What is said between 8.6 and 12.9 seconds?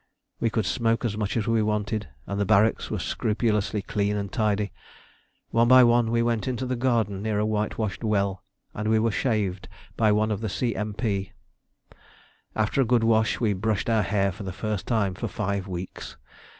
and were shaved by one of the C.M.P. After a